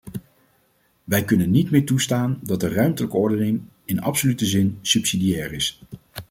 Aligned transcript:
Wij 1.03 1.25
kunnen 1.25 1.51
niet 1.51 1.71
meer 1.71 1.85
toestaan 1.85 2.39
dat 2.43 2.59
de 2.59 2.69
ruimtelijke 2.69 3.17
ordening, 3.17 3.61
in 3.85 4.01
absolute 4.01 4.45
zin, 4.45 4.77
subsidiair 4.81 5.53
is. 5.53 5.81